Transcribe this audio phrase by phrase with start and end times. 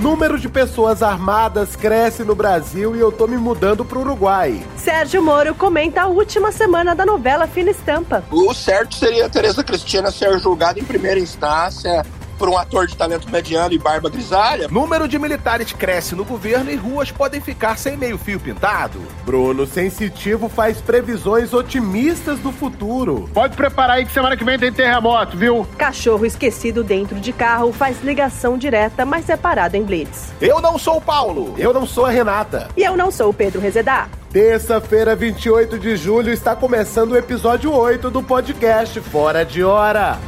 [0.00, 4.62] Número de pessoas armadas cresce no Brasil e eu tô me mudando pro Uruguai.
[4.76, 8.22] Sérgio Moro comenta a última semana da novela Fina Estampa.
[8.30, 12.06] O certo seria a Tereza Cristina ser julgada em primeira instância
[12.38, 14.68] por um ator de talento mediano e barba grisalha.
[14.68, 19.00] Número de militares cresce no governo e ruas podem ficar sem meio-fio pintado.
[19.24, 23.28] Bruno Sensitivo faz previsões otimistas do futuro.
[23.34, 25.66] Pode preparar aí que semana que vem tem terremoto, viu?
[25.76, 30.32] Cachorro esquecido dentro de carro faz ligação direta, mas separado em blitz.
[30.40, 31.54] Eu não sou o Paulo.
[31.58, 32.68] Eu não sou a Renata.
[32.76, 34.08] E eu não sou o Pedro Rezedá.
[34.30, 40.18] Terça-feira, 28 de julho, está começando o episódio 8 do podcast Fora de Hora.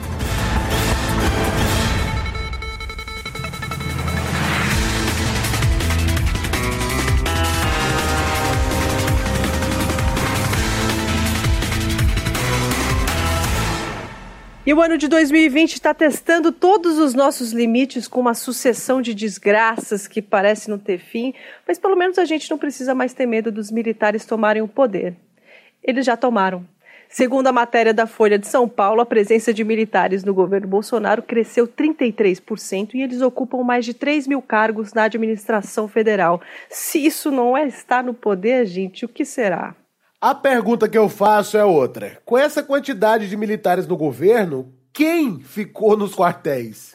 [14.70, 19.12] E o ano de 2020 está testando todos os nossos limites com uma sucessão de
[19.12, 21.34] desgraças que parece não ter fim,
[21.66, 25.16] mas pelo menos a gente não precisa mais ter medo dos militares tomarem o poder.
[25.82, 26.64] Eles já tomaram.
[27.08, 31.20] Segundo a matéria da Folha de São Paulo, a presença de militares no governo Bolsonaro
[31.20, 36.40] cresceu 33% e eles ocupam mais de 3 mil cargos na administração federal.
[36.68, 39.74] Se isso não é estar no poder, gente, o que será?
[40.22, 42.20] A pergunta que eu faço é outra.
[42.26, 46.94] Com essa quantidade de militares no governo, quem ficou nos quartéis?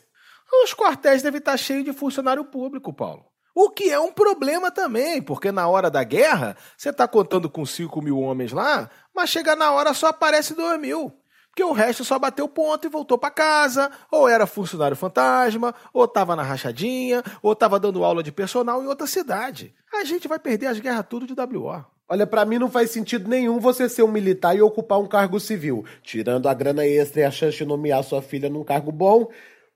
[0.64, 3.26] Os quartéis devem estar cheios de funcionário público, Paulo.
[3.56, 7.66] O que é um problema também, porque na hora da guerra, você está contando com
[7.66, 11.12] 5 mil homens lá, mas chega na hora só aparece 2 mil.
[11.48, 16.06] Porque o resto só bateu ponto e voltou para casa, ou era funcionário fantasma, ou
[16.06, 19.74] estava na rachadinha, ou estava dando aula de personal em outra cidade.
[19.92, 21.95] A gente vai perder as guerras tudo de WO.
[22.08, 25.40] Olha, para mim não faz sentido nenhum você ser um militar e ocupar um cargo
[25.40, 29.28] civil, tirando a grana extra e a chance de nomear sua filha num cargo bom,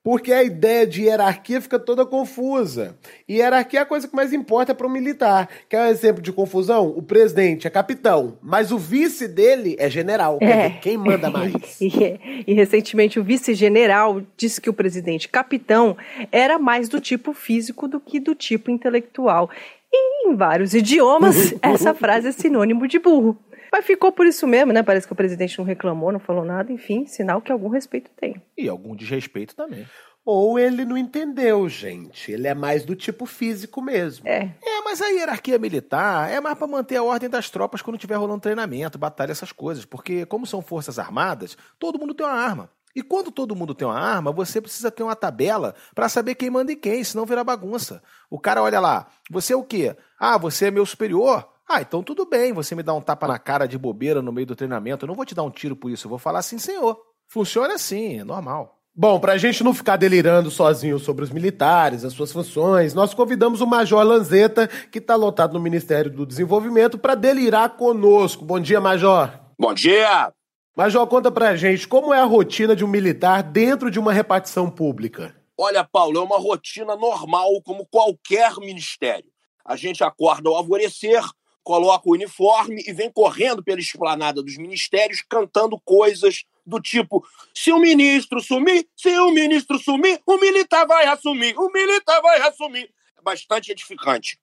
[0.04, 2.96] porque a ideia de hierarquia fica toda confusa.
[3.28, 5.50] E hierarquia é a coisa que mais importa para um militar.
[5.68, 6.88] Quer um exemplo de confusão?
[6.96, 10.38] O presidente é capitão, mas o vice dele é general.
[10.40, 10.70] É.
[10.82, 11.54] quem manda mais?
[11.82, 15.98] E, e recentemente o vice-general disse que o presidente capitão
[16.32, 19.50] era mais do tipo físico do que do tipo intelectual.
[19.92, 23.38] E em vários idiomas, essa frase é sinônimo de burro.
[23.72, 24.82] Mas ficou por isso mesmo, né?
[24.82, 28.42] Parece que o presidente não reclamou, não falou nada, enfim, sinal que algum respeito tem.
[28.58, 29.86] E algum desrespeito também.
[30.26, 32.32] Ou ele não entendeu, gente.
[32.32, 34.28] Ele é mais do tipo físico mesmo.
[34.28, 34.52] É.
[34.64, 38.16] É, mas a hierarquia militar é mais para manter a ordem das tropas quando tiver
[38.16, 39.86] rolando treinamento, batalha, essas coisas.
[39.86, 42.70] Porque, como são forças armadas, todo mundo tem uma arma.
[43.00, 46.50] E quando todo mundo tem uma arma, você precisa ter uma tabela para saber quem
[46.50, 48.04] manda em quem, senão vira bagunça.
[48.30, 49.96] O cara olha lá, você é o quê?
[50.20, 51.48] Ah, você é meu superior?
[51.66, 54.48] Ah, então tudo bem, você me dá um tapa na cara de bobeira no meio
[54.48, 56.58] do treinamento, eu não vou te dar um tiro por isso, eu vou falar assim,
[56.58, 57.00] senhor.
[57.26, 58.78] Funciona assim, é normal.
[58.94, 63.62] Bom, pra gente não ficar delirando sozinho sobre os militares, as suas funções, nós convidamos
[63.62, 68.44] o Major Lanzetta, que tá lotado no Ministério do Desenvolvimento, para delirar conosco.
[68.44, 69.32] Bom dia, Major.
[69.58, 70.34] Bom dia!
[70.80, 74.72] Major, conta pra gente como é a rotina de um militar dentro de uma repartição
[74.72, 75.36] pública.
[75.58, 79.30] Olha, Paulo, é uma rotina normal como qualquer ministério.
[79.66, 81.22] A gente acorda ao alvorecer,
[81.66, 87.74] coloca o uniforme e vem correndo pela esplanada dos ministérios cantando coisas do tipo: se
[87.74, 92.90] o ministro sumir, se o ministro sumir, o militar vai assumir, o militar vai assumir.
[93.18, 94.40] É bastante edificante.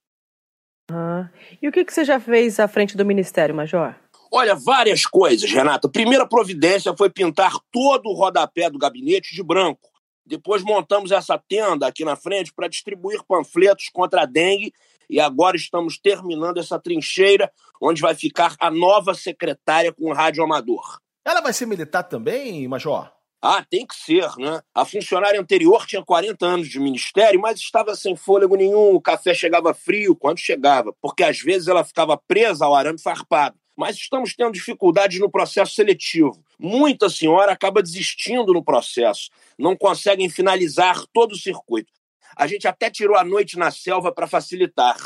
[0.91, 1.29] Ah.
[1.59, 3.95] E o que, que você já fez à frente do ministério, Major?
[4.31, 5.87] Olha, várias coisas, Renata.
[5.87, 9.89] A primeira providência foi pintar todo o rodapé do gabinete de branco.
[10.25, 14.73] Depois montamos essa tenda aqui na frente para distribuir panfletos contra a dengue
[15.09, 17.49] e agora estamos terminando essa trincheira
[17.81, 20.99] onde vai ficar a nova secretária com rádio amador.
[21.25, 23.09] Ela vai ser militar também, Major?
[23.41, 24.61] Ah, tem que ser, né?
[24.73, 28.95] A funcionária anterior tinha 40 anos de ministério, mas estava sem fôlego nenhum.
[28.95, 33.57] O café chegava frio quando chegava, porque às vezes ela ficava presa ao arame farpado.
[33.77, 36.43] Mas estamos tendo dificuldades no processo seletivo.
[36.57, 41.93] Muita senhora acaba desistindo no processo, não conseguem finalizar todo o circuito.
[42.35, 44.97] A gente até tirou a noite na selva para facilitar.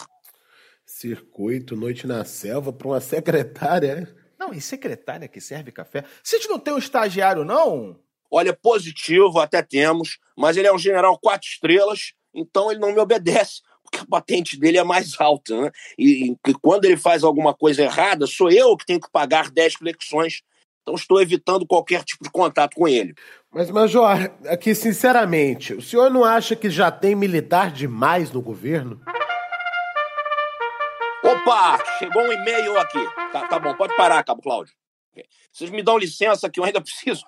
[0.86, 4.08] Circuito, noite na selva, pra uma secretária.
[4.08, 4.22] é?
[4.40, 6.04] Não, e secretária que serve café?
[6.24, 8.00] Você não tem um estagiário, não?
[8.30, 13.00] Olha, positivo até temos, mas ele é um general quatro estrelas, então ele não me
[13.00, 15.72] obedece, porque a patente dele é mais alta, né?
[16.00, 19.74] E, e quando ele faz alguma coisa errada, sou eu que tenho que pagar 10
[19.76, 20.42] flexões.
[20.82, 23.14] Então estou evitando qualquer tipo de contato com ele.
[23.52, 29.00] Mas, Major, aqui sinceramente, o senhor não acha que já tem militar demais no governo?
[31.24, 33.06] Opa, chegou um e-mail aqui.
[33.32, 34.74] Tá, tá bom, pode parar, Cabo Cláudio.
[35.52, 37.26] Vocês me dão licença que eu ainda preciso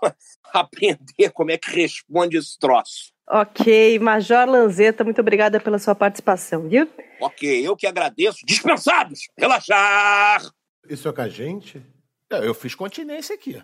[0.51, 3.12] aprender como é que responde esse troço.
[3.27, 6.87] Ok, Major Lanzetta, muito obrigada pela sua participação, viu?
[7.21, 8.39] Ok, eu que agradeço.
[8.45, 9.29] Dispensados!
[9.37, 10.41] Relaxar!
[10.89, 11.81] Isso é com a gente?
[12.29, 13.61] É, Eu fiz continência aqui.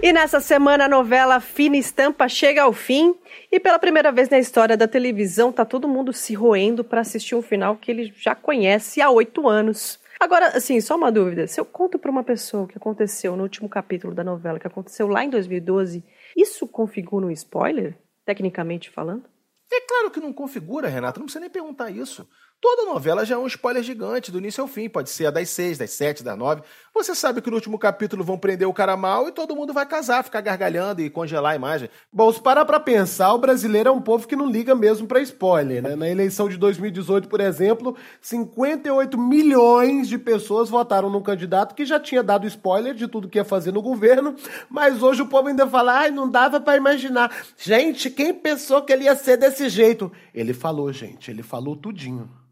[0.00, 3.14] E nessa semana a novela Fina Estampa chega ao fim
[3.50, 7.34] e pela primeira vez na história da televisão tá todo mundo se roendo para assistir
[7.34, 9.98] um final que ele já conhece há oito anos.
[10.20, 11.46] Agora, assim, só uma dúvida.
[11.46, 14.66] Se eu conto para uma pessoa o que aconteceu no último capítulo da novela, que
[14.66, 16.04] aconteceu lá em 2012,
[16.36, 19.24] isso configura um spoiler, tecnicamente falando?
[19.72, 22.28] É claro que não configura, Renato, não precisa nem perguntar isso.
[22.64, 24.88] Toda novela já é um spoiler gigante, do início ao fim.
[24.88, 26.62] Pode ser a das seis, das sete, das nove.
[26.94, 29.84] Você sabe que no último capítulo vão prender o cara mal e todo mundo vai
[29.84, 31.90] casar, ficar gargalhando e congelar a imagem.
[32.10, 35.20] Bom, se parar pra pensar, o brasileiro é um povo que não liga mesmo pra
[35.20, 35.94] spoiler, né?
[35.94, 42.00] Na eleição de 2018, por exemplo, 58 milhões de pessoas votaram num candidato que já
[42.00, 44.36] tinha dado spoiler de tudo que ia fazer no governo,
[44.70, 47.30] mas hoje o povo ainda fala, ai, não dava pra imaginar.
[47.58, 50.10] Gente, quem pensou que ele ia ser desse jeito?
[50.34, 52.42] Ele falou, gente, ele falou tudinho.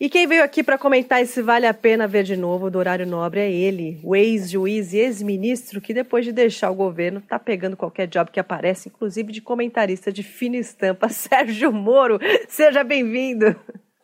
[0.00, 3.06] E quem veio aqui para comentar esse vale a pena ver de novo do horário
[3.06, 7.76] nobre é ele, o ex-juiz e ex-ministro que depois de deixar o governo tá pegando
[7.76, 12.18] qualquer job que aparece, inclusive de comentarista de fina estampa, Sérgio Moro.
[12.48, 13.54] Seja bem-vindo.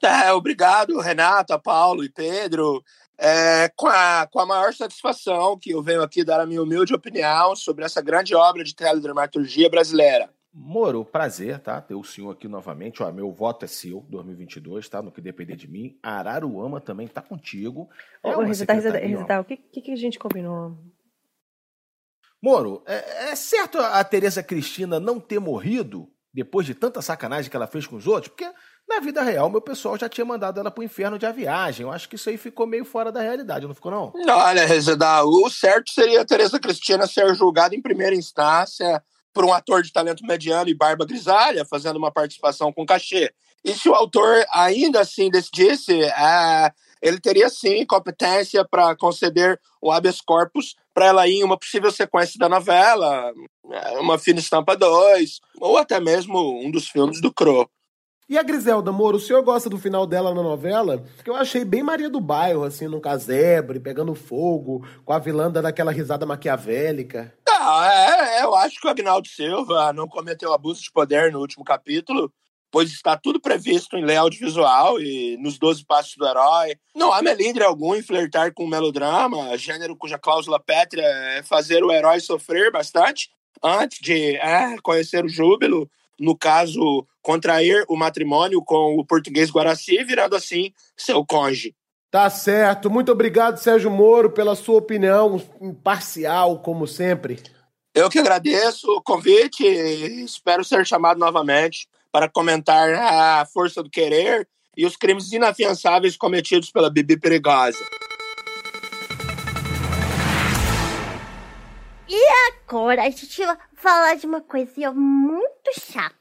[0.02, 2.84] É, obrigado, Renata, Paulo e Pedro.
[3.16, 6.92] É, com, a, com a maior satisfação que eu venho aqui dar a minha humilde
[6.92, 10.28] opinião sobre essa grande obra de teledramaturgia brasileira.
[10.58, 11.78] Moro, prazer, tá?
[11.82, 13.02] Ter o senhor aqui novamente.
[13.02, 15.02] Ó, meu voto é seu, 2022, tá?
[15.02, 15.98] No que depender de mim.
[16.02, 17.90] Araruama também tá contigo.
[18.24, 19.18] É Ô, secretaria, ó.
[19.18, 20.74] Resitar, o que, que, que a gente combinou?
[22.42, 27.56] Moro, é, é certo a Tereza Cristina não ter morrido depois de tanta sacanagem que
[27.56, 28.28] ela fez com os outros?
[28.28, 28.50] Porque
[28.88, 31.84] na vida real, meu pessoal já tinha mandado ela pro inferno de a viagem.
[31.84, 34.10] Eu acho que isso aí ficou meio fora da realidade, não ficou, não?
[34.26, 39.04] Olha, Rezeda, o certo seria a Tereza Cristina ser julgada em primeira instância
[39.36, 43.30] por um ator de talento mediano e barba grisalha, fazendo uma participação com cachê.
[43.62, 46.72] E se o autor ainda assim decidisse, é,
[47.02, 51.92] ele teria sim competência para conceder o habeas corpus para ela ir em uma possível
[51.92, 53.30] sequência da novela,
[53.70, 57.68] é, uma Fina Estampa 2, ou até mesmo um dos filmes do Crow.
[58.26, 61.04] E a Griselda Moro, o senhor gosta do final dela na novela?
[61.22, 65.50] Que eu achei bem Maria do Bairro, assim, num casebre, pegando fogo, com a vilã
[65.50, 67.34] dando aquela risada maquiavélica.
[67.78, 71.62] Ah, é, eu acho que o Agnaldo Silva não cometeu abuso de poder no último
[71.62, 72.32] capítulo,
[72.70, 76.76] pois está tudo previsto em lei audiovisual e nos 12 passos do herói.
[76.94, 81.92] Não há melindre algum em flertar com melodrama, gênero cuja cláusula pétrea é fazer o
[81.92, 83.28] herói sofrer bastante
[83.62, 85.86] antes de é, conhecer o júbilo,
[86.18, 91.74] no caso, contrair o matrimônio com o português Guaraci, virando assim seu cônjuge.
[92.10, 92.88] Tá certo.
[92.88, 97.38] Muito obrigado, Sérgio Moro, pela sua opinião imparcial, como sempre.
[97.96, 103.88] Eu que agradeço o convite e espero ser chamado novamente para comentar a força do
[103.88, 104.46] querer
[104.76, 107.82] e os crimes inafiançáveis cometidos pela Bibi Perigosa.
[112.06, 112.22] E
[112.52, 116.14] agora a gente vai falar de uma coisinha muito chata,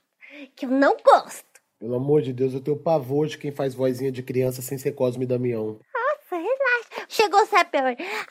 [0.55, 1.43] que eu não gosto.
[1.77, 4.93] Pelo amor de Deus, eu tenho pavor de quem faz vozinha de criança sem ser
[4.93, 5.77] Cosme e Damião.
[5.93, 7.05] Nossa, relaxa.
[7.09, 7.69] Chegou, sabe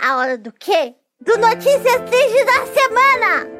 [0.01, 0.95] a hora do quê?
[1.25, 3.51] Do Notícias Tristes da Semana!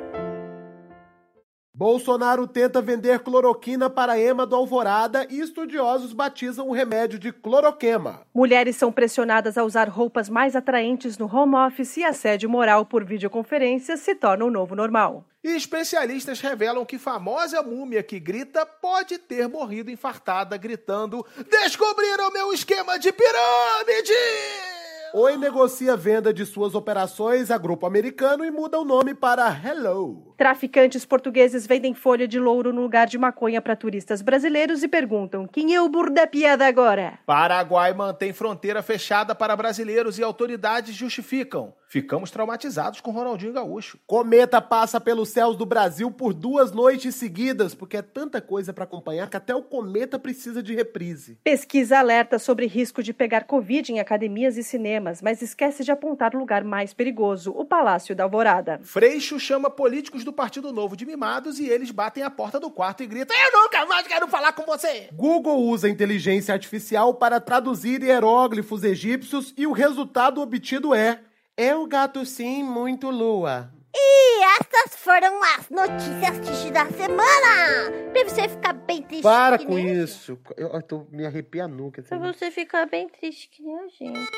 [1.73, 8.21] Bolsonaro tenta vender cloroquina para ema do Alvorada e estudiosos batizam o remédio de cloroquema.
[8.35, 13.03] Mulheres são pressionadas a usar roupas mais atraentes no home office e assédio moral por
[13.03, 15.25] videoconferência se torna o novo normal.
[15.43, 22.53] E especialistas revelam que famosa múmia que grita pode ter morrido infartada gritando: Descobriram meu
[22.53, 24.84] esquema de pirâmide!
[25.17, 29.49] Oi negocia a venda de suas operações a grupo americano e muda o nome para
[29.49, 30.34] Hello.
[30.37, 35.47] Traficantes portugueses vendem folha de louro no lugar de maconha para turistas brasileiros e perguntam:
[35.47, 37.19] quem é o burro da piada agora?
[37.25, 41.73] Paraguai mantém fronteira fechada para brasileiros e autoridades justificam.
[41.87, 44.01] Ficamos traumatizados com Ronaldinho Gaúcho.
[44.05, 48.83] Cometa passa pelos céus do Brasil por duas noites seguidas, porque é tanta coisa para
[48.83, 51.39] acompanhar que até o cometa precisa de reprise.
[51.45, 56.35] Pesquisa alerta sobre risco de pegar Covid em academias e cinemas, mas esquece de apontar
[56.35, 58.81] o lugar mais perigoso, o Palácio da Alvorada.
[58.83, 63.03] Freixo chama políticos do Partido Novo de mimados e eles batem a porta do quarto
[63.03, 65.09] e gritam: Eu nunca mais quero falar com você!
[65.13, 71.21] Google usa inteligência artificial para traduzir hieróglifos egípcios e o resultado obtido é:
[71.57, 73.71] É o gato sim, muito lua.
[73.97, 77.93] E essas foram as notícias tristes da semana!
[78.13, 79.23] Pra você ficar bem triste.
[79.23, 80.37] Para que com isso.
[80.57, 82.03] Eu, eu tô, me arrepia a nuca.
[82.03, 84.31] Pra você ficar bem triste que nem a gente.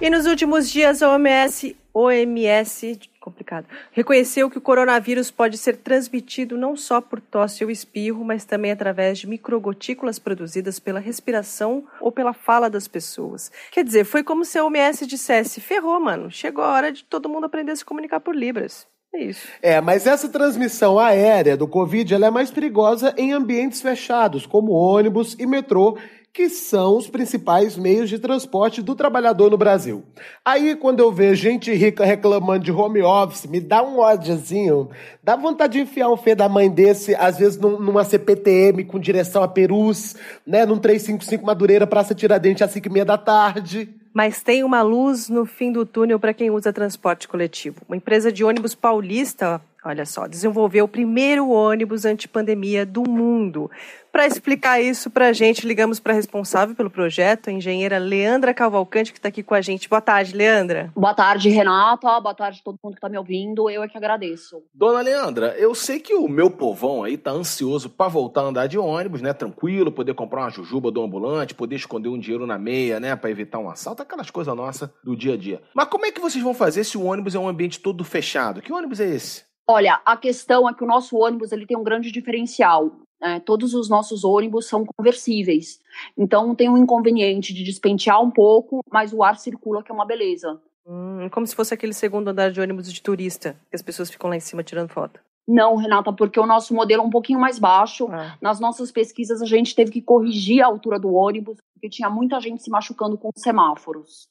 [0.00, 6.56] E nos últimos dias, a OMS, OMS complicado, reconheceu que o coronavírus pode ser transmitido
[6.56, 12.12] não só por tosse ou espirro, mas também através de microgotículas produzidas pela respiração ou
[12.12, 13.50] pela fala das pessoas.
[13.72, 17.28] Quer dizer, foi como se a OMS dissesse: ferrou, mano, chegou a hora de todo
[17.28, 18.86] mundo aprender a se comunicar por Libras.
[19.12, 19.48] É isso.
[19.62, 24.72] É, mas essa transmissão aérea do Covid ela é mais perigosa em ambientes fechados, como
[24.72, 25.96] ônibus e metrô,
[26.32, 30.04] que são os principais meios de transporte do trabalhador no Brasil.
[30.44, 34.88] Aí, quando eu vejo gente rica reclamando de home office, me dá um ódiozinho,
[35.22, 39.42] dá vontade de enfiar um fê da mãe desse, às vezes numa CPTM com direção
[39.42, 40.16] a Perus,
[40.46, 43.88] né, num 355 Madureira, Praça Tiradentes, às 5 e meia da tarde.
[44.12, 47.82] Mas tem uma luz no fim do túnel para quem usa transporte coletivo.
[47.88, 53.70] Uma empresa de ônibus paulista, olha só, desenvolveu o primeiro ônibus antipandemia do mundo.
[54.10, 58.54] Para explicar isso para a gente, ligamos para a responsável pelo projeto, a engenheira Leandra
[58.54, 59.88] Cavalcante, que está aqui com a gente.
[59.88, 60.90] Boa tarde, Leandra.
[60.96, 62.20] Boa tarde, Renata.
[62.20, 63.68] Boa tarde a todo mundo que está me ouvindo.
[63.70, 64.62] Eu é que agradeço.
[64.74, 68.66] Dona Leandra, eu sei que o meu povão aí tá ansioso para voltar a andar
[68.66, 69.32] de ônibus, né?
[69.32, 73.14] Tranquilo, poder comprar uma jujuba do ambulante, poder esconder um dinheiro na meia, né?
[73.14, 75.62] Para evitar um assalto, aquelas coisas nossas do dia a dia.
[75.74, 78.62] Mas como é que vocês vão fazer se o ônibus é um ambiente todo fechado?
[78.62, 79.47] Que ônibus é esse?
[79.70, 82.90] Olha, a questão é que o nosso ônibus ele tem um grande diferencial.
[83.20, 85.80] É, todos os nossos ônibus são conversíveis.
[86.16, 90.06] Então tem um inconveniente de despentear um pouco, mas o ar circula, que é uma
[90.06, 90.58] beleza.
[90.86, 94.30] Hum, como se fosse aquele segundo andar de ônibus de turista, que as pessoas ficam
[94.30, 95.20] lá em cima tirando foto.
[95.46, 98.06] Não, Renata, porque o nosso modelo é um pouquinho mais baixo.
[98.10, 98.36] Ah.
[98.40, 102.40] Nas nossas pesquisas, a gente teve que corrigir a altura do ônibus, porque tinha muita
[102.40, 104.28] gente se machucando com semáforos.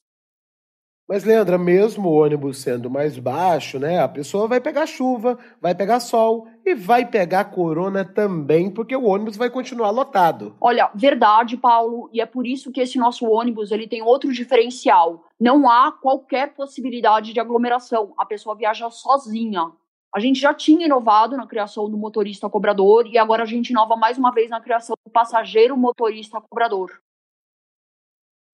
[1.08, 3.98] Mas, Leandra, mesmo o ônibus sendo mais baixo, né?
[3.98, 9.06] A pessoa vai pegar chuva, vai pegar sol e vai pegar corona também, porque o
[9.06, 10.54] ônibus vai continuar lotado.
[10.60, 15.24] Olha, verdade, Paulo, e é por isso que esse nosso ônibus ele tem outro diferencial.
[15.40, 18.12] Não há qualquer possibilidade de aglomeração.
[18.18, 19.72] A pessoa viaja sozinha.
[20.14, 23.96] A gente já tinha inovado na criação do motorista cobrador e agora a gente inova
[23.96, 26.90] mais uma vez na criação do passageiro motorista cobrador.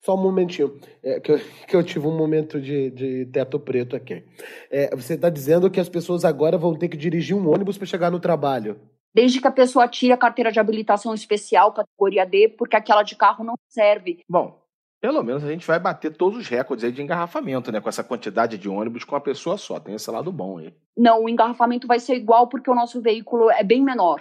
[0.05, 3.97] Só um momentinho, é, que, eu, que eu tive um momento de, de teto preto
[3.97, 4.23] aqui.
[4.71, 7.87] É, você está dizendo que as pessoas agora vão ter que dirigir um ônibus para
[7.87, 8.79] chegar no trabalho?
[9.15, 13.17] Desde que a pessoa tire a carteira de habilitação especial, categoria D, porque aquela de
[13.17, 14.21] carro não serve.
[14.29, 14.61] Bom,
[15.01, 17.81] pelo menos a gente vai bater todos os recordes aí de engarrafamento, né?
[17.81, 19.81] Com essa quantidade de ônibus com uma pessoa só.
[19.81, 20.75] Tem esse lado bom aí.
[20.97, 24.21] Não, o engarrafamento vai ser igual porque o nosso veículo é bem menor.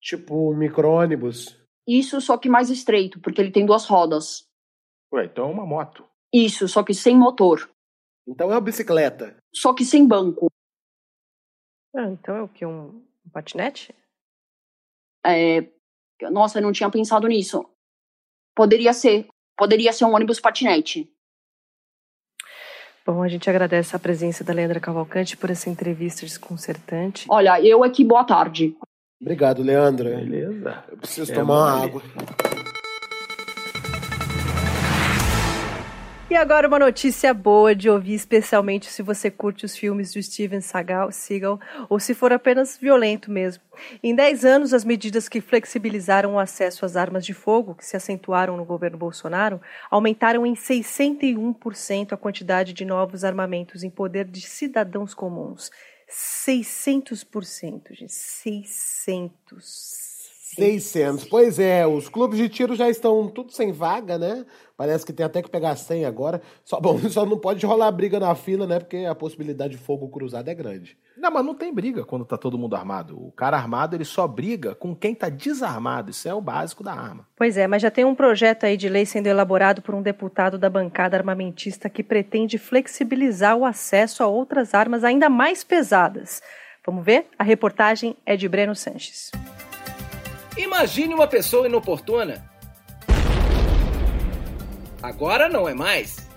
[0.00, 1.58] Tipo um micro-ônibus?
[1.86, 4.51] Isso, só que mais estreito, porque ele tem duas rodas.
[5.12, 6.04] Ué, então é uma moto.
[6.32, 7.70] Isso, só que sem motor.
[8.26, 9.36] Então é uma bicicleta.
[9.54, 10.46] Só que sem banco.
[11.94, 12.64] Ah, então é o que?
[12.64, 13.94] Um, um patinete?
[15.24, 15.68] É...
[16.30, 17.64] Nossa, eu não tinha pensado nisso.
[18.54, 19.26] Poderia ser.
[19.56, 21.12] Poderia ser um ônibus patinete.
[23.04, 27.26] Bom, a gente agradece a presença da Leandra Cavalcante por essa entrevista desconcertante.
[27.28, 28.76] Olha, eu aqui, boa tarde.
[29.20, 30.16] Obrigado, Leandra.
[30.16, 30.84] Beleza.
[30.88, 32.02] Eu preciso é tomar uma água.
[36.32, 40.62] E agora uma notícia boa de ouvir, especialmente se você curte os filmes do Steven
[40.62, 41.10] Seagal
[41.90, 43.62] ou se for apenas violento mesmo.
[44.02, 47.98] Em 10 anos, as medidas que flexibilizaram o acesso às armas de fogo, que se
[47.98, 49.60] acentuaram no governo Bolsonaro,
[49.90, 55.70] aumentaram em 601% a quantidade de novos armamentos em poder de cidadãos comuns.
[56.08, 58.10] 600%, gente.
[58.10, 60.11] 600.
[60.54, 61.24] 600.
[61.24, 64.44] Pois é, os clubes de tiro já estão tudo sem vaga, né?
[64.76, 66.42] Parece que tem até que pegar 100 agora.
[66.64, 68.78] Só, bom, só não pode rolar briga na fila, né?
[68.78, 70.96] Porque a possibilidade de fogo cruzado é grande.
[71.16, 73.16] Não, mas não tem briga quando tá todo mundo armado.
[73.16, 76.10] O cara armado, ele só briga com quem tá desarmado.
[76.10, 77.26] Isso é o básico da arma.
[77.36, 80.58] Pois é, mas já tem um projeto aí de lei sendo elaborado por um deputado
[80.58, 86.42] da bancada armamentista que pretende flexibilizar o acesso a outras armas ainda mais pesadas.
[86.84, 87.28] Vamos ver?
[87.38, 89.30] A reportagem é de Breno Sanches.
[90.56, 92.44] Imagine uma pessoa inoportuna.
[95.02, 96.28] Agora não é mais.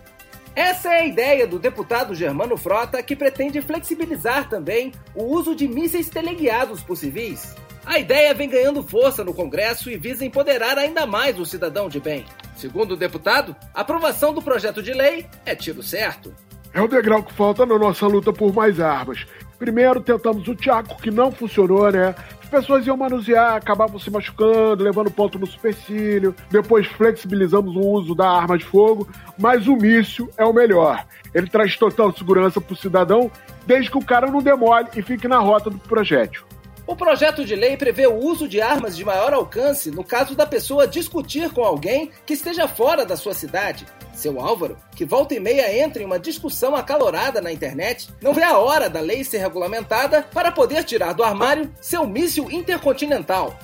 [0.55, 5.67] Essa é a ideia do deputado Germano Frota, que pretende flexibilizar também o uso de
[5.67, 7.53] mísseis teleguiados por civis.
[7.85, 11.99] A ideia vem ganhando força no Congresso e visa empoderar ainda mais o cidadão de
[11.99, 12.25] bem.
[12.55, 16.33] Segundo o deputado, a aprovação do projeto de lei é tiro certo.
[16.73, 19.25] É o degrau que falta na nossa luta por mais armas.
[19.59, 22.15] Primeiro tentamos o Tchaco, que não funcionou, né?
[22.45, 26.35] As pessoas iam manusear, acabavam se machucando, levando ponto no supercílio.
[26.51, 31.07] Depois flexibilizamos o uso da arma de fogo, mas o míssil é o melhor.
[31.33, 33.31] Ele traz total segurança para o cidadão,
[33.65, 36.43] desde que o cara não demole e fique na rota do projétil.
[36.85, 40.45] O projeto de lei prevê o uso de armas de maior alcance no caso da
[40.45, 43.87] pessoa discutir com alguém que esteja fora da sua cidade.
[44.15, 48.43] Seu Álvaro, que volta e meia entra em uma discussão acalorada na internet, não vê
[48.43, 53.57] a hora da lei ser regulamentada para poder tirar do armário seu míssil intercontinental.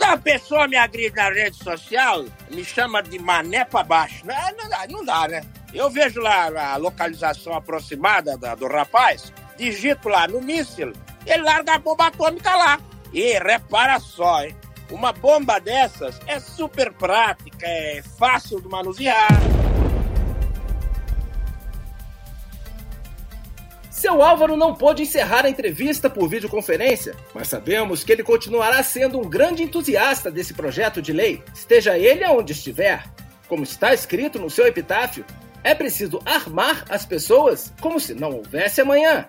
[0.00, 4.26] A pessoa me agride na rede social, me chama de mané pra baixo.
[4.26, 5.42] Não, não, dá, não dá, né?
[5.72, 10.92] Eu vejo lá a localização aproximada da- do rapaz, digito lá no míssil,
[11.24, 12.78] ele larga a bomba atômica lá.
[13.12, 14.54] E repara só, hein?
[14.90, 19.28] Uma bomba dessas é super prática, é fácil de manusear.
[24.04, 29.18] Seu Álvaro não pôde encerrar a entrevista por videoconferência, mas sabemos que ele continuará sendo
[29.18, 33.02] um grande entusiasta desse projeto de lei, esteja ele aonde estiver.
[33.48, 35.24] Como está escrito no seu epitáfio,
[35.62, 39.26] é preciso armar as pessoas como se não houvesse amanhã.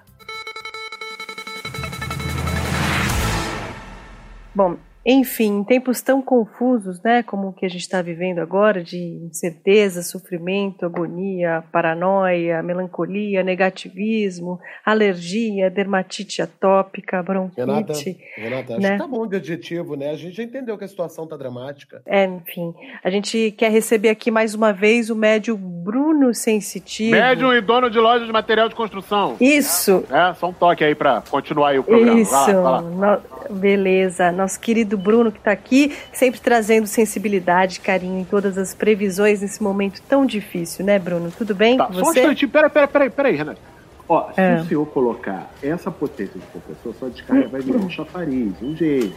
[4.54, 8.84] Bom, enfim, em tempos tão confusos, né, como o que a gente está vivendo agora,
[8.84, 18.18] de incerteza, sofrimento, agonia, paranoia, melancolia, negativismo, alergia, dermatite atópica, Renata, bronquite.
[18.36, 18.92] Renata, acho né?
[18.94, 20.10] que tá bom de adjetivo, né?
[20.12, 22.02] A gente já entendeu que a situação tá dramática.
[22.06, 27.12] É, enfim, a gente quer receber aqui mais uma vez o médio Bruno Sensitivo.
[27.12, 29.36] Médium e dono de loja de material de construção.
[29.40, 32.20] Isso, É, só um toque aí pra continuar aí o programa.
[32.20, 33.22] Isso, Vai lá, vai lá.
[33.50, 34.32] no- beleza.
[34.32, 39.62] Nosso querido Bruno que está aqui, sempre trazendo sensibilidade, carinho em todas as previsões nesse
[39.62, 41.32] momento tão difícil, né, Bruno?
[41.38, 42.20] Tudo bem Tá, com só um você?
[42.22, 43.60] instantinho, pera, pera, pera aí, pera aí, Renato.
[44.08, 44.56] Ó, se É.
[44.62, 49.14] o senhor colocar essa potência de compressor, sua descarga vai virar um chafariz, um gênio.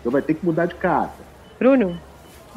[0.00, 1.10] Então vai ter que mudar de casa.
[1.58, 1.98] Bruno?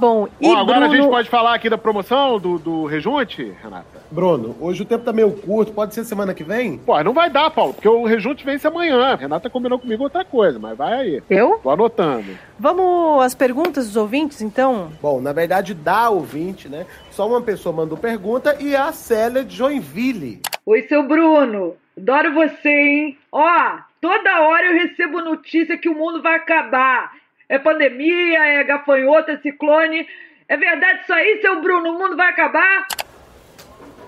[0.02, 0.94] Bom, e Bom, agora Bruno...
[0.94, 4.02] a gente pode falar aqui da promoção do, do Rejunte, Renata?
[4.10, 6.80] Bruno, hoje o tempo tá meio curto, pode ser semana que vem?
[6.80, 9.14] Pô, não vai dar, Paulo, porque o Rejunte vence amanhã.
[9.14, 11.24] Renata combinou comigo outra coisa, mas vai aí.
[11.30, 11.60] Eu?
[11.62, 12.36] Tô anotando.
[12.58, 14.92] Vamos às perguntas dos ouvintes, então?
[15.00, 16.88] Bom, na verdade, dá ouvinte, né?
[17.12, 20.42] Só uma pessoa mandou pergunta e é a Célia de Joinville.
[20.66, 21.76] Oi, seu Bruno.
[21.96, 23.18] Adoro você, hein?
[23.32, 27.21] Ó, toda hora eu recebo notícia que o mundo vai acabar.
[27.52, 30.08] É pandemia, é gafanhoto, é ciclone.
[30.48, 31.90] É verdade isso aí, seu Bruno?
[31.90, 32.88] O mundo vai acabar?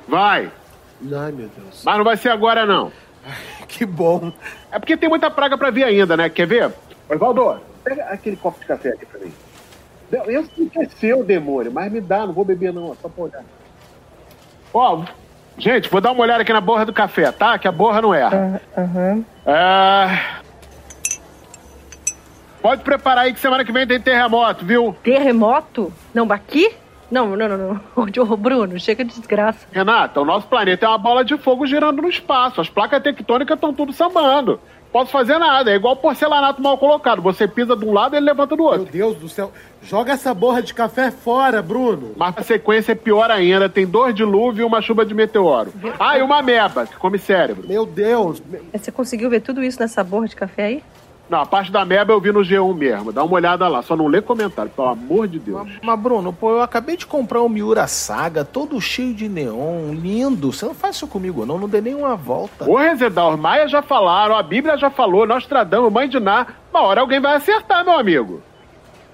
[0.07, 0.49] Vai.
[1.13, 1.83] Ai, meu Deus.
[1.83, 2.89] Mas não vai ser agora, não.
[3.67, 4.31] Que bom.
[4.71, 6.29] É porque tem muita praga pra vir ainda, né?
[6.29, 6.71] Quer ver?
[7.09, 9.33] Osvaldo, pega aquele copo de café aqui pra mim.
[10.27, 13.09] Eu sei que é seu, demônio, mas me dá, não vou beber não, é só
[13.09, 13.43] pra olhar.
[14.73, 15.03] Ó,
[15.57, 17.59] gente, vou dar uma olhada aqui na borra do café, tá?
[17.59, 18.61] Que a borra não erra.
[18.77, 19.25] Aham.
[19.45, 20.42] É...
[22.63, 24.95] Pode preparar aí que semana que vem tem terremoto, viu?
[25.03, 25.91] Terremoto?
[26.13, 26.71] Não, aqui?
[27.11, 27.81] Não, não, não, não.
[28.31, 29.67] Ô, Bruno, chega de desgraça.
[29.69, 32.61] Renata, o nosso planeta é uma bola de fogo girando no espaço.
[32.61, 34.61] As placas tectônicas estão tudo sambando.
[34.93, 37.21] Posso fazer nada, é igual porcelanato mal colocado.
[37.21, 38.93] Você pisa de um lado e ele levanta do Meu outro.
[38.93, 39.51] Deus do céu.
[39.81, 42.13] Joga essa borra de café fora, Bruno.
[42.15, 43.67] Mas a sequência é pior ainda.
[43.67, 45.73] Tem dois dilúvios e uma chuva de meteoro.
[45.99, 47.67] Ah, e uma meba, que come cérebro.
[47.67, 48.41] Meu Deus.
[48.71, 50.83] Você conseguiu ver tudo isso nessa borra de café aí?
[51.33, 53.11] Não, a parte da meba eu vi no G1 mesmo.
[53.11, 55.63] Dá uma olhada lá, só não lê comentário, pelo amor de Deus.
[55.63, 59.95] Mas, mas, Bruno, pô, eu acabei de comprar um Miura Saga, todo cheio de neon,
[59.95, 60.53] lindo.
[60.53, 61.57] Você não faz isso comigo, não.
[61.57, 62.69] Não dê nenhuma volta.
[62.69, 66.45] Ô, Rezedal, os maias já falaram, a Bíblia já falou, nós tradamos, mãe de Ná.
[66.71, 68.39] Uma hora alguém vai acertar, meu amigo.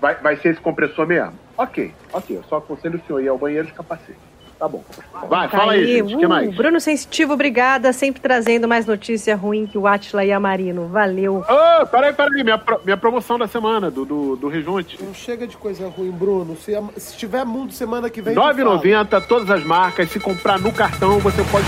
[0.02, 1.40] Vai, vai ser esse compressor mesmo?
[1.58, 2.36] Ok, ok.
[2.36, 4.20] Eu só aconselho o senhor ir ao banheiro de capacete.
[4.60, 4.84] Tá bom.
[5.30, 6.14] Vai, Tá fala aí, gente.
[6.16, 6.54] O que Uh, mais?
[6.54, 7.94] Bruno Sensitivo, obrigada.
[7.94, 10.88] Sempre trazendo mais notícia ruim que o Atila e a Marino.
[10.90, 11.38] Valeu.
[11.48, 12.44] Ô, peraí, peraí.
[12.44, 15.02] Minha, pro- minha promoção da semana, do, do, do Rejunte.
[15.02, 16.58] Não chega de coisa ruim, Bruno.
[16.58, 18.34] Se, se tiver mundo semana que vem.
[18.36, 18.80] R$ tu fala.
[18.82, 20.10] 9,90, todas as marcas.
[20.12, 21.66] Se comprar no cartão, você pode...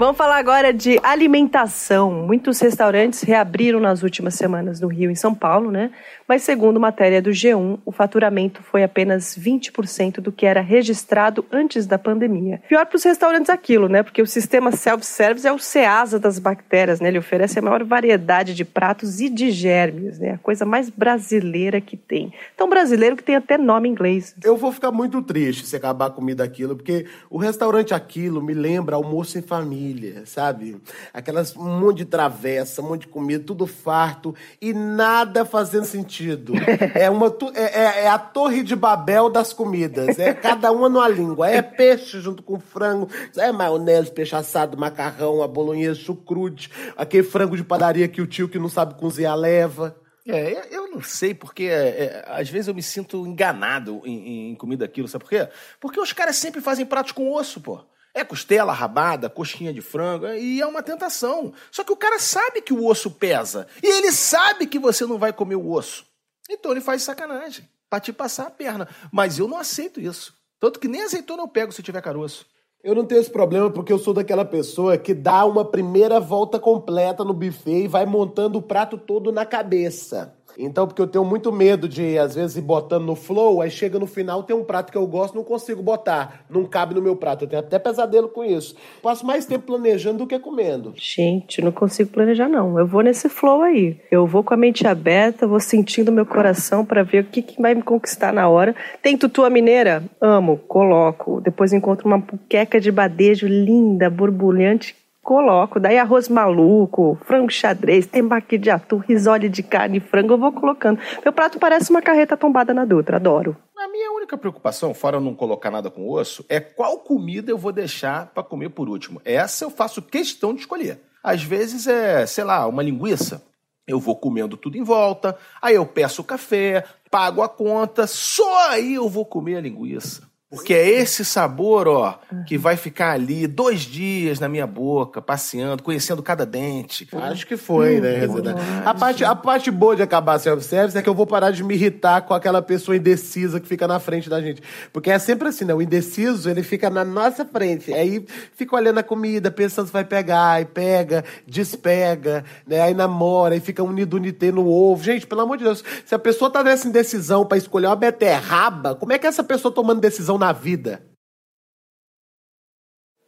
[0.00, 2.10] Vamos falar agora de alimentação.
[2.26, 5.90] Muitos restaurantes reabriram nas últimas semanas no Rio e em São Paulo, né?
[6.26, 11.86] Mas segundo matéria do G1, o faturamento foi apenas 20% do que era registrado antes
[11.86, 12.62] da pandemia.
[12.66, 14.02] Pior para os restaurantes aquilo, né?
[14.02, 17.08] Porque o sistema self-service é o ceasa das bactérias, né?
[17.08, 20.30] Ele oferece a maior variedade de pratos e de germes, né?
[20.30, 22.32] A coisa mais brasileira que tem.
[22.56, 24.34] Tão brasileiro que tem até nome inglês.
[24.42, 28.54] Eu vou ficar muito triste se acabar a comida aquilo, porque o restaurante aquilo me
[28.54, 29.89] lembra almoço em família,
[30.26, 30.80] sabe?
[31.12, 36.54] Aquelas um monte de travessa, um monte de comida, tudo farto e nada fazendo sentido.
[36.94, 40.18] É, uma, é, é- é a torre de Babel das comidas.
[40.18, 41.48] É cada uma numa língua.
[41.48, 47.56] É peixe junto com frango, é maionese, peixe assado, macarrão, a bolonhesa, chucrute, aquele frango
[47.56, 49.96] de padaria que o tio que não sabe cozinhar leva.
[50.26, 54.50] É, eu- eu não sei, porque é, é, às vezes eu me sinto enganado em,
[54.50, 55.48] em comida aquilo, sabe por quê?
[55.80, 57.80] Porque os caras sempre fazem pratos com osso, pô.
[58.14, 61.52] É costela, rabada, coxinha de frango, é- e é uma tentação.
[61.70, 63.66] Só que o cara sabe que o osso pesa.
[63.82, 66.04] E ele sabe que você não vai comer o osso.
[66.50, 68.88] Então ele faz sacanagem, pra te passar a perna.
[69.12, 70.34] Mas eu não aceito isso.
[70.58, 72.44] Tanto que nem azeitona eu pego se tiver caroço.
[72.82, 76.58] Eu não tenho esse problema porque eu sou daquela pessoa que dá uma primeira volta
[76.58, 80.34] completa no buffet e vai montando o prato todo na cabeça.
[80.64, 83.98] Então, porque eu tenho muito medo de, às vezes, ir botando no flow, aí chega
[83.98, 87.16] no final, tem um prato que eu gosto, não consigo botar, não cabe no meu
[87.16, 87.44] prato.
[87.44, 88.74] Eu tenho até pesadelo com isso.
[89.02, 90.92] Passo mais tempo planejando do que comendo.
[90.96, 92.78] Gente, não consigo planejar, não.
[92.78, 93.98] Eu vou nesse flow aí.
[94.10, 97.60] Eu vou com a mente aberta, vou sentindo meu coração para ver o que, que
[97.60, 98.74] vai me conquistar na hora.
[99.02, 100.02] Tem tutua mineira?
[100.20, 101.40] Amo, coloco.
[101.40, 104.94] Depois encontro uma puqueca de badejo linda, borbulhante,
[105.30, 105.78] coloco.
[105.78, 110.98] Daí arroz maluco, frango xadrez, temaki de atum, risole de carne frango, eu vou colocando.
[111.22, 113.56] Meu prato parece uma carreta tombada na Dutra, adoro.
[113.78, 117.70] A minha única preocupação, fora não colocar nada com osso, é qual comida eu vou
[117.70, 119.22] deixar para comer por último.
[119.24, 121.00] Essa eu faço questão de escolher.
[121.22, 123.40] Às vezes é, sei lá, uma linguiça.
[123.86, 128.94] Eu vou comendo tudo em volta, aí eu peço café, pago a conta, só aí
[128.94, 130.29] eu vou comer a linguiça.
[130.50, 135.80] Porque é esse sabor, ó, que vai ficar ali dois dias na minha boca, passeando,
[135.80, 137.06] conhecendo cada dente.
[137.12, 138.56] Acho que foi, né, Rezeda?
[138.84, 141.74] A parte, a parte boa de acabar self-service é que eu vou parar de me
[141.74, 144.60] irritar com aquela pessoa indecisa que fica na frente da gente.
[144.92, 145.72] Porque é sempre assim, né?
[145.72, 147.94] O indeciso, ele fica na nossa frente.
[147.94, 152.80] Aí fica olhando a comida, pensando se vai pegar, e pega, despega, né?
[152.80, 155.04] Aí namora, e fica unido unité no ovo.
[155.04, 158.96] Gente, pelo amor de Deus, se a pessoa tá nessa indecisão pra escolher uma beterraba,
[158.96, 161.06] como é que é essa pessoa tomando decisão na vida?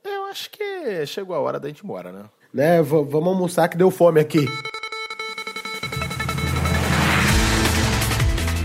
[0.02, 2.30] Eu acho que chegou a hora da gente ir embora, né?
[2.52, 4.46] Né, vamos almoçar que deu fome aqui.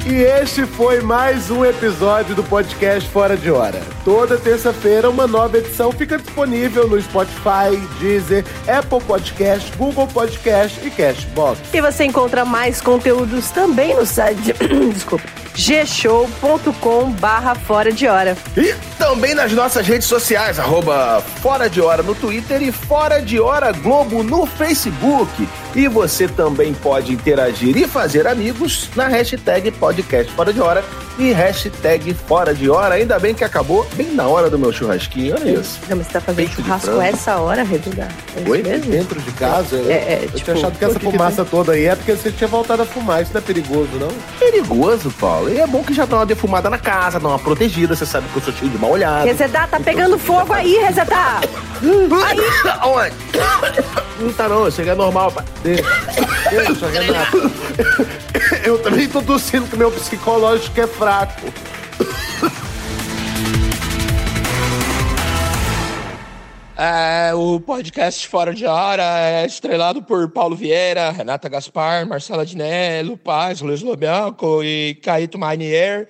[0.10, 3.82] E este foi mais um episódio do podcast Fora de Hora.
[4.06, 10.90] Toda terça-feira uma nova edição fica disponível no Spotify, Deezer, Apple Podcast, Google Podcast e
[10.90, 11.60] Cashbox.
[11.74, 14.54] E você encontra mais conteúdos também no site,
[14.94, 18.38] desculpa, gshow.com barra fora de hora.
[18.56, 23.42] E também nas nossas redes sociais, arroba Fora de Hora no Twitter e Fora de
[23.42, 25.46] Hora Globo no Facebook.
[25.76, 30.84] E você também pode interagir e fazer amigos na hashtag podcast Fora de Hora
[31.18, 32.96] e hashtag Fora de Hora.
[32.96, 35.80] Ainda bem que acabou bem na hora do meu churrasquinho, olha isso.
[35.90, 38.12] Não, mas você tá fazendo Peito churrasco essa hora, Redudar?
[38.36, 38.62] É Oi?
[38.62, 38.92] mesmo?
[38.92, 41.46] Dentro de casa, eu, É, é, eu tipo, tinha achado que essa o que fumaça
[41.46, 43.22] toda aí é porque você tinha voltado a fumar.
[43.22, 44.10] Isso não é perigoso, não?
[44.40, 45.50] Perigoso, Paulo.
[45.50, 47.96] E é bom que já dá uma defumada na casa, dá uma protegida.
[47.96, 49.26] Você sabe que eu sou cheio de mal olhado.
[49.26, 51.42] Resetar, tá pegando fogo aí, Resetar!
[52.84, 53.14] Onde?
[54.20, 55.46] Não tá não, chega normal, pai.
[55.64, 55.84] Deixa,
[56.50, 57.52] deixa, Renato.
[58.68, 61.42] Eu também tô tossindo que meu psicológico é fraco.
[66.78, 73.02] É, o podcast Fora de Hora é estrelado por Paulo Vieira, Renata Gaspar, Marcela Diné,
[73.24, 76.10] Paz, Luiz Lobianco e Caíto Manier.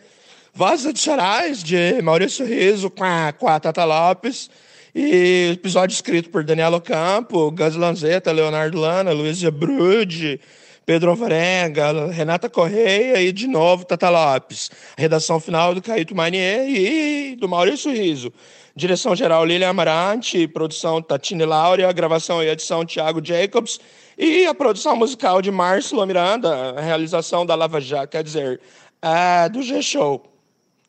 [0.51, 4.49] Vozes adicionais de Maurício Riso com a, com a Tata Lopes.
[4.95, 10.41] E episódio escrito por Daniela Campo, Gus Lanzetta, Leonardo Lana, Luísa Brude,
[10.87, 14.71] Pedro Alvarenga, Renata Correia e, de novo, Tata Lopes.
[14.97, 18.31] Redação final do Caíto Manier e do Maurício Riso.
[18.73, 23.81] Direção-geral Lilian Amarante, produção Tatine Laura, gravação e edição Thiago Jacobs
[24.17, 28.61] e a produção musical de Márcio Miranda, a realização da Lava Jato, quer dizer,
[29.01, 30.25] é, do G-Show.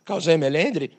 [0.05, 0.98] Causei Melendre?